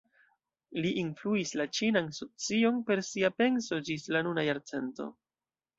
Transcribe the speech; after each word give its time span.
Li 0.85 0.93
influis 1.01 1.51
la 1.61 1.67
ĉinan 1.79 2.09
socion 2.21 2.81
per 2.89 3.05
sia 3.11 3.33
penso 3.43 3.83
ĝis 3.91 4.11
la 4.17 4.27
nuna 4.29 4.49
jarcento. 4.53 5.13